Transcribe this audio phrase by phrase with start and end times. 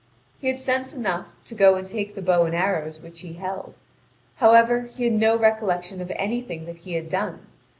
[0.39, 3.75] He had sense enough to go and take the bow and arrows which he held.
[4.37, 7.45] However, he had no recollection of anything that he had done.